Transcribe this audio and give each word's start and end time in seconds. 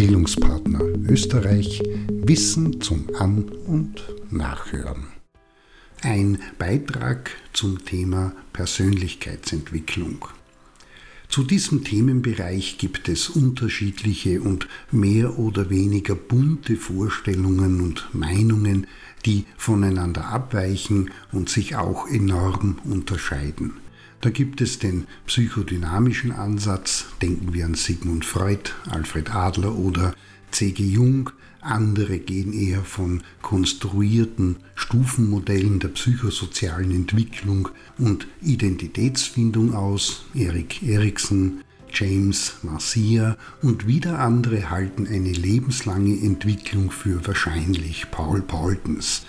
Bildungspartner 0.00 0.80
Österreich 1.10 1.82
Wissen 2.08 2.80
zum 2.80 3.04
An- 3.18 3.50
und 3.66 4.02
Nachhören. 4.30 5.08
Ein 6.00 6.38
Beitrag 6.58 7.32
zum 7.52 7.84
Thema 7.84 8.32
Persönlichkeitsentwicklung. 8.54 10.24
Zu 11.28 11.44
diesem 11.44 11.84
Themenbereich 11.84 12.78
gibt 12.78 13.10
es 13.10 13.28
unterschiedliche 13.28 14.40
und 14.40 14.68
mehr 14.90 15.38
oder 15.38 15.68
weniger 15.68 16.14
bunte 16.14 16.76
Vorstellungen 16.76 17.82
und 17.82 18.08
Meinungen, 18.14 18.86
die 19.26 19.44
voneinander 19.58 20.28
abweichen 20.28 21.10
und 21.30 21.50
sich 21.50 21.76
auch 21.76 22.08
enorm 22.08 22.78
unterscheiden. 22.84 23.74
Da 24.20 24.28
gibt 24.28 24.60
es 24.60 24.78
den 24.78 25.06
psychodynamischen 25.26 26.32
Ansatz, 26.32 27.06
denken 27.22 27.54
wir 27.54 27.64
an 27.64 27.74
Sigmund 27.74 28.26
Freud, 28.26 28.70
Alfred 28.90 29.34
Adler 29.34 29.74
oder 29.74 30.14
C.G. 30.50 30.82
Jung, 30.82 31.30
andere 31.62 32.18
gehen 32.18 32.52
eher 32.52 32.82
von 32.82 33.22
konstruierten 33.40 34.56
Stufenmodellen 34.74 35.78
der 35.78 35.88
psychosozialen 35.88 36.90
Entwicklung 36.90 37.70
und 37.96 38.26
Identitätsfindung 38.42 39.74
aus, 39.74 40.24
Erik 40.34 40.82
Erikson, 40.82 41.62
James 41.92 42.56
Marcia 42.62 43.36
und 43.62 43.86
wieder 43.86 44.18
andere 44.18 44.70
halten 44.70 45.06
eine 45.06 45.32
lebenslange 45.32 46.14
Entwicklung 46.14 46.90
für 46.90 47.26
wahrscheinlich 47.26 48.10
Paul 48.10 48.42
Paultons. 48.42 49.22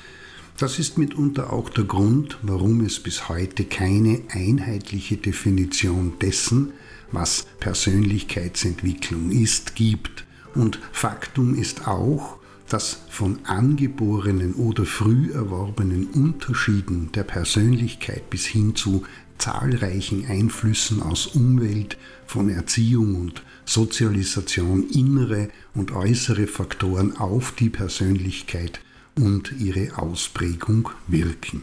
Das 0.61 0.77
ist 0.77 0.99
mitunter 0.99 1.51
auch 1.51 1.69
der 1.69 1.85
Grund, 1.85 2.37
warum 2.43 2.81
es 2.81 2.99
bis 2.99 3.29
heute 3.29 3.65
keine 3.65 4.21
einheitliche 4.29 5.17
Definition 5.17 6.19
dessen, 6.21 6.73
was 7.11 7.47
Persönlichkeitsentwicklung 7.59 9.31
ist, 9.31 9.73
gibt. 9.73 10.23
Und 10.53 10.77
Faktum 10.91 11.55
ist 11.55 11.87
auch, 11.87 12.37
dass 12.69 12.99
von 13.09 13.39
angeborenen 13.45 14.53
oder 14.53 14.85
früh 14.85 15.31
erworbenen 15.33 16.05
Unterschieden 16.09 17.11
der 17.11 17.23
Persönlichkeit 17.23 18.29
bis 18.29 18.45
hin 18.45 18.75
zu 18.75 19.01
zahlreichen 19.39 20.27
Einflüssen 20.27 21.01
aus 21.01 21.25
Umwelt, 21.25 21.97
von 22.27 22.49
Erziehung 22.49 23.15
und 23.15 23.41
Sozialisation 23.65 24.87
innere 24.91 25.49
und 25.73 25.91
äußere 25.91 26.45
Faktoren 26.45 27.17
auf 27.17 27.51
die 27.53 27.71
Persönlichkeit 27.71 28.79
und 29.15 29.53
ihre 29.59 29.97
Ausprägung 29.97 30.89
wirken. 31.07 31.61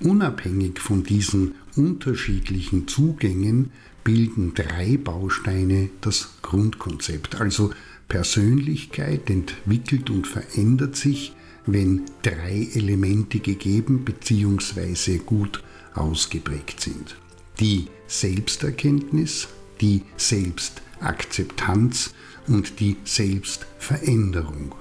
Unabhängig 0.00 0.78
von 0.78 1.02
diesen 1.04 1.54
unterschiedlichen 1.74 2.86
Zugängen 2.86 3.70
bilden 4.04 4.54
drei 4.54 4.98
Bausteine 4.98 5.90
das 6.00 6.30
Grundkonzept. 6.42 7.40
Also 7.40 7.72
Persönlichkeit 8.08 9.28
entwickelt 9.30 10.10
und 10.10 10.26
verändert 10.26 10.96
sich, 10.96 11.32
wenn 11.66 12.02
drei 12.22 12.68
Elemente 12.74 13.40
gegeben 13.40 14.04
bzw. 14.04 15.18
gut 15.18 15.62
ausgeprägt 15.94 16.80
sind. 16.80 17.16
Die 17.58 17.88
Selbsterkenntnis, 18.06 19.48
die 19.80 20.02
Selbstakzeptanz 20.16 22.14
und 22.46 22.78
die 22.78 22.96
Selbstveränderung. 23.04 24.74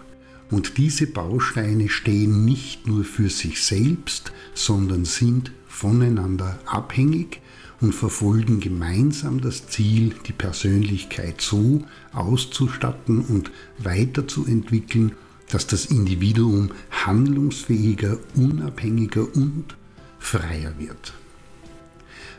Und 0.55 0.77
diese 0.77 1.05
Bausteine 1.05 1.89
stehen 1.89 2.45
nicht 2.45 2.87
nur 2.87 3.03
für 3.03 3.29
sich 3.29 3.61
selbst, 3.61 4.31
sondern 4.53 5.03
sind 5.03 5.51
voneinander 5.67 6.57
abhängig 6.65 7.41
und 7.81 7.93
verfolgen 7.93 8.61
gemeinsam 8.61 9.41
das 9.41 9.67
Ziel, 9.67 10.15
die 10.25 10.31
Persönlichkeit 10.31 11.41
so 11.41 11.83
auszustatten 12.13 13.19
und 13.19 13.51
weiterzuentwickeln, 13.79 15.11
dass 15.49 15.67
das 15.67 15.87
Individuum 15.87 16.71
handlungsfähiger, 16.89 18.17
unabhängiger 18.35 19.27
und 19.35 19.75
freier 20.19 20.73
wird. 20.79 21.11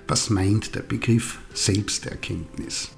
Was 0.09 0.31
meint 0.31 0.75
der 0.75 0.81
Begriff 0.81 1.39
Selbsterkenntnis? 1.53 2.96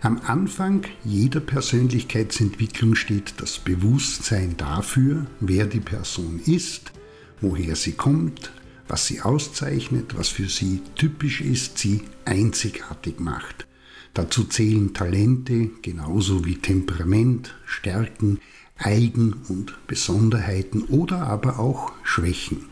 Am 0.00 0.20
Anfang 0.26 0.82
jeder 1.04 1.40
Persönlichkeitsentwicklung 1.40 2.94
steht 2.94 3.34
das 3.38 3.58
Bewusstsein 3.58 4.56
dafür, 4.56 5.26
wer 5.40 5.66
die 5.66 5.80
Person 5.80 6.40
ist, 6.44 6.92
woher 7.40 7.76
sie 7.76 7.92
kommt, 7.92 8.52
was 8.88 9.06
sie 9.06 9.20
auszeichnet, 9.20 10.16
was 10.16 10.28
für 10.28 10.48
sie 10.48 10.82
typisch 10.96 11.40
ist, 11.40 11.78
sie 11.78 12.02
einzigartig 12.24 13.20
macht. 13.20 13.66
Dazu 14.14 14.44
zählen 14.44 14.92
Talente 14.92 15.70
genauso 15.80 16.44
wie 16.44 16.56
Temperament, 16.56 17.54
Stärken, 17.64 18.40
Eigen- 18.76 19.34
und 19.48 19.74
Besonderheiten 19.86 20.82
oder 20.82 21.22
aber 21.22 21.58
auch 21.58 21.92
Schwächen. 22.02 22.66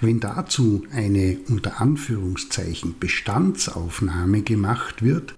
Wenn 0.00 0.20
dazu 0.20 0.84
eine 0.92 1.38
unter 1.48 1.80
Anführungszeichen 1.80 2.98
Bestandsaufnahme 2.98 4.42
gemacht 4.42 5.02
wird, 5.02 5.36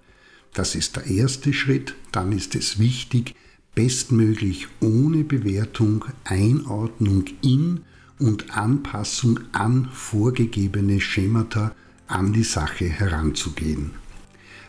das 0.53 0.75
ist 0.75 0.97
der 0.97 1.07
erste 1.07 1.53
Schritt, 1.53 1.95
dann 2.11 2.31
ist 2.31 2.55
es 2.55 2.79
wichtig, 2.79 3.35
bestmöglich 3.75 4.67
ohne 4.81 5.23
Bewertung, 5.23 6.05
Einordnung 6.25 7.25
in 7.41 7.81
und 8.19 8.55
Anpassung 8.55 9.39
an 9.53 9.89
vorgegebene 9.93 10.99
Schemata 10.99 11.73
an 12.07 12.33
die 12.33 12.43
Sache 12.43 12.85
heranzugehen. 12.85 13.91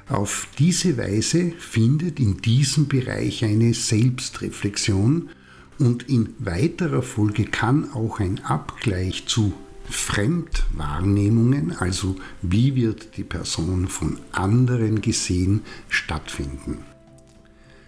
Auf 0.08 0.48
diese 0.58 0.96
Weise 0.96 1.52
findet 1.58 2.20
in 2.20 2.38
diesem 2.38 2.88
Bereich 2.88 3.44
eine 3.44 3.74
Selbstreflexion 3.74 5.30
und 5.78 6.08
in 6.08 6.34
weiterer 6.38 7.02
Folge 7.02 7.44
kann 7.44 7.92
auch 7.92 8.20
ein 8.20 8.44
Abgleich 8.44 9.26
zu 9.26 9.52
Fremdwahrnehmungen, 9.88 11.76
also 11.76 12.16
wie 12.40 12.74
wird 12.74 13.16
die 13.16 13.24
Person 13.24 13.88
von 13.88 14.18
anderen 14.32 15.00
gesehen, 15.00 15.62
stattfinden. 15.88 16.78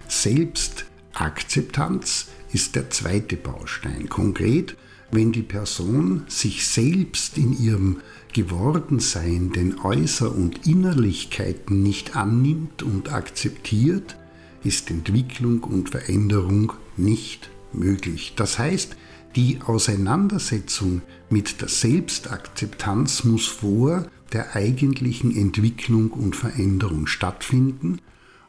Selbstakzeptanz 0.08 2.28
ist 2.52 2.76
der 2.76 2.90
zweite 2.90 3.36
Baustein. 3.36 4.08
Konkret 4.08 4.76
wenn 5.14 5.30
die 5.30 5.42
Person 5.42 6.24
sich 6.26 6.66
selbst 6.66 7.38
in 7.38 7.56
ihrem 7.56 8.00
Gewordensein 8.32 9.52
den 9.52 9.78
Äußer- 9.78 10.34
und 10.34 10.66
Innerlichkeiten 10.66 11.84
nicht 11.84 12.16
annimmt 12.16 12.82
und 12.82 13.12
akzeptiert, 13.12 14.16
ist 14.64 14.90
Entwicklung 14.90 15.62
und 15.62 15.90
Veränderung 15.90 16.72
nicht 16.96 17.48
möglich. 17.72 18.32
Das 18.34 18.58
heißt, 18.58 18.96
die 19.36 19.58
Auseinandersetzung 19.64 21.02
mit 21.30 21.60
der 21.60 21.68
Selbstakzeptanz 21.68 23.24
muss 23.24 23.46
vor 23.46 24.06
der 24.32 24.54
eigentlichen 24.54 25.34
Entwicklung 25.36 26.10
und 26.10 26.36
Veränderung 26.36 27.06
stattfinden 27.06 28.00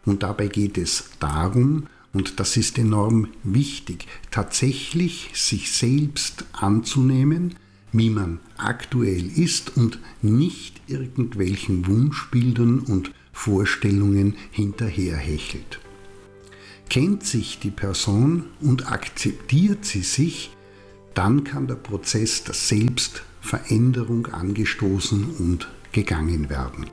und 0.06 0.23
dabei 0.23 0.47
geht 0.47 0.78
es 0.78 1.09
darum, 1.19 1.88
und 2.13 2.40
das 2.40 2.56
ist 2.56 2.78
enorm 2.78 3.28
wichtig, 3.44 4.07
tatsächlich 4.31 5.31
sich 5.34 5.72
selbst 5.72 6.46
anzunehmen, 6.53 7.56
wie 7.91 8.09
man 8.09 8.40
aktuell 8.57 9.25
ist 9.38 9.75
und 9.75 10.00
nicht 10.22 10.81
irgendwelchen 10.88 11.88
Wunschbildern 11.88 12.79
und 12.79 13.12
Vorstellungen 13.34 14.35
hinterherhechelt. 14.52 15.81
Kennt 16.90 17.25
sich 17.25 17.59
die 17.59 17.72
Person 17.72 18.46
und 18.62 18.90
akzeptiert 18.90 19.84
sie 19.84 20.03
sich, 20.03 20.52
dann 21.15 21.43
kann 21.43 21.67
der 21.67 21.75
Prozess 21.75 22.43
der 22.43 22.53
Selbstveränderung 22.53 24.27
angestoßen 24.27 25.35
und 25.39 25.67
gegangen 25.91 26.49
werden. 26.49 26.85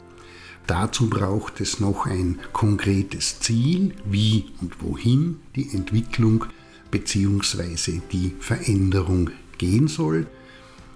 Dazu 0.66 1.10
braucht 1.10 1.60
es 1.60 1.80
noch 1.80 2.06
ein 2.06 2.38
konkretes 2.52 3.40
Ziel, 3.40 3.94
wie 4.04 4.46
und 4.60 4.80
wohin 4.80 5.40
die 5.56 5.74
Entwicklung 5.74 6.46
bzw. 6.90 8.00
die 8.12 8.34
Veränderung 8.38 9.30
gehen 9.58 9.88
soll. 9.88 10.28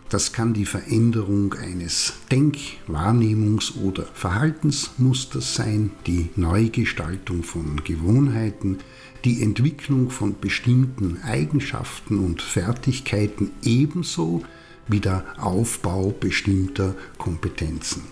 Das 0.08 0.32
kann 0.32 0.54
die 0.54 0.66
Veränderung 0.66 1.54
eines 1.54 2.12
Denk-, 2.30 2.78
Wahrnehmungs- 2.86 3.76
oder 3.76 4.04
Verhaltensmusters 4.14 5.56
sein, 5.56 5.90
die 6.06 6.30
Neugestaltung 6.36 7.42
von 7.42 7.82
Gewohnheiten, 7.82 8.78
die 9.24 9.42
Entwicklung 9.42 10.10
von 10.10 10.38
bestimmten 10.40 11.20
Eigenschaften 11.22 12.20
und 12.20 12.40
Fertigkeiten 12.40 13.50
ebenso 13.64 14.44
wie 14.86 15.00
der 15.00 15.24
Aufbau 15.38 16.14
bestimmter 16.18 16.94
Kompetenzen. 17.18 18.02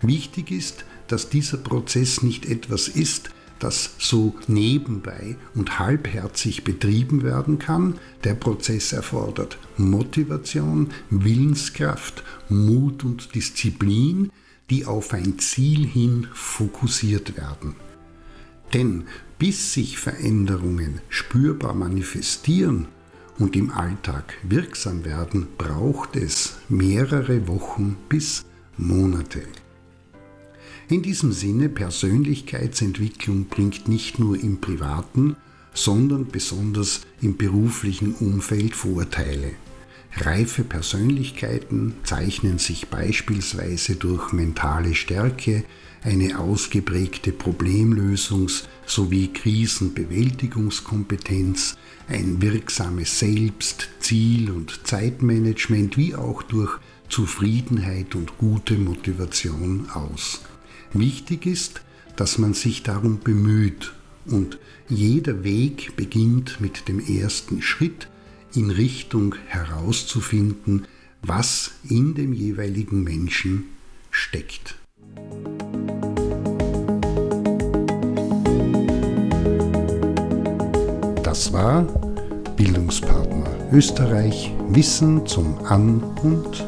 Wichtig 0.00 0.50
ist, 0.50 0.86
dass 1.08 1.28
dieser 1.28 1.58
Prozess 1.58 2.22
nicht 2.22 2.46
etwas 2.46 2.88
ist, 2.88 3.30
das 3.58 3.94
so 3.98 4.34
nebenbei 4.46 5.36
und 5.54 5.78
halbherzig 5.78 6.64
betrieben 6.64 7.22
werden 7.22 7.58
kann. 7.58 7.98
Der 8.24 8.34
Prozess 8.34 8.92
erfordert 8.92 9.58
Motivation, 9.76 10.90
Willenskraft, 11.10 12.22
Mut 12.48 13.04
und 13.04 13.34
Disziplin, 13.34 14.30
die 14.70 14.86
auf 14.86 15.12
ein 15.12 15.38
Ziel 15.38 15.86
hin 15.86 16.28
fokussiert 16.32 17.36
werden. 17.36 17.74
Denn 18.74 19.04
bis 19.38 19.72
sich 19.72 19.98
Veränderungen 19.98 21.00
spürbar 21.08 21.74
manifestieren 21.74 22.88
und 23.38 23.56
im 23.56 23.70
Alltag 23.70 24.34
wirksam 24.42 25.04
werden, 25.04 25.46
braucht 25.56 26.16
es 26.16 26.56
mehrere 26.68 27.46
Wochen 27.48 27.96
bis 28.08 28.44
Monate. 28.76 29.42
In 30.90 31.02
diesem 31.02 31.32
Sinne, 31.32 31.68
Persönlichkeitsentwicklung 31.68 33.44
bringt 33.44 33.88
nicht 33.88 34.18
nur 34.18 34.40
im 34.40 34.58
privaten, 34.58 35.36
sondern 35.74 36.28
besonders 36.28 37.02
im 37.20 37.36
beruflichen 37.36 38.14
Umfeld 38.14 38.74
Vorteile. 38.74 39.50
Reife 40.16 40.64
Persönlichkeiten 40.64 41.92
zeichnen 42.04 42.56
sich 42.58 42.88
beispielsweise 42.88 43.96
durch 43.96 44.32
mentale 44.32 44.94
Stärke, 44.94 45.64
eine 46.02 46.38
ausgeprägte 46.38 47.32
Problemlösungs- 47.32 48.64
sowie 48.86 49.28
Krisenbewältigungskompetenz, 49.28 51.76
ein 52.08 52.40
wirksames 52.40 53.18
Selbst-, 53.18 53.90
Ziel- 54.00 54.50
und 54.50 54.86
Zeitmanagement 54.86 55.98
wie 55.98 56.14
auch 56.14 56.42
durch 56.42 56.78
Zufriedenheit 57.10 58.14
und 58.14 58.38
gute 58.38 58.78
Motivation 58.78 59.90
aus. 59.92 60.40
Wichtig 60.92 61.46
ist, 61.46 61.82
dass 62.16 62.38
man 62.38 62.54
sich 62.54 62.82
darum 62.82 63.20
bemüht 63.20 63.92
und 64.26 64.58
jeder 64.88 65.44
Weg 65.44 65.96
beginnt 65.96 66.60
mit 66.60 66.88
dem 66.88 66.98
ersten 66.98 67.62
Schritt 67.62 68.08
in 68.54 68.70
Richtung 68.70 69.34
herauszufinden, 69.46 70.86
was 71.22 71.72
in 71.88 72.14
dem 72.14 72.32
jeweiligen 72.32 73.02
Menschen 73.02 73.66
steckt. 74.10 74.76
Das 81.22 81.52
war 81.52 81.82
Bildungspartner 82.56 83.68
Österreich 83.72 84.50
Wissen 84.70 85.26
zum 85.26 85.58
An- 85.66 86.02
und 86.22 86.66